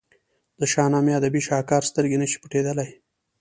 د 0.59 0.61
شاهنامې 0.73 1.11
ادبي 1.19 1.41
شهکار 1.47 1.81
سترګې 1.89 2.17
نه 2.21 2.27
شي 2.31 2.37
پټېدلای. 2.43 2.89